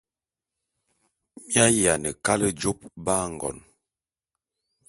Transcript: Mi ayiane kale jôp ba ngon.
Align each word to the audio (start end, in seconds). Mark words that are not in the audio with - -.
Mi 1.45 1.53
ayiane 1.65 2.09
kale 2.25 2.47
jôp 2.59 2.79
ba 3.05 3.15
ngon. 3.33 3.57